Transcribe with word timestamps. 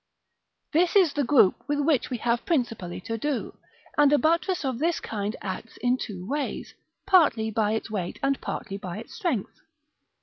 This 0.73 0.95
is 0.95 1.13
the 1.13 1.23
group 1.23 1.53
with 1.67 1.79
which 1.79 2.09
we 2.09 2.17
have 2.17 2.43
principally 2.43 2.99
to 3.01 3.19
do; 3.19 3.55
and 3.99 4.11
a 4.11 4.17
buttress 4.17 4.65
of 4.65 4.79
this 4.79 4.99
kind 4.99 5.35
acts 5.43 5.77
in 5.77 5.95
two 5.95 6.27
ways, 6.27 6.73
partly 7.05 7.51
by 7.51 7.73
its 7.73 7.91
weight 7.91 8.17
and 8.23 8.41
partly 8.41 8.77
by 8.77 8.97
its 8.97 9.13
strength. 9.13 9.59